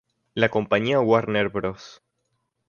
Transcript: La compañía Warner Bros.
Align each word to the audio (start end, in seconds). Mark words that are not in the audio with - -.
La 0.33 0.49
compañía 0.49 0.99
Warner 0.99 1.49
Bros. 1.49 2.01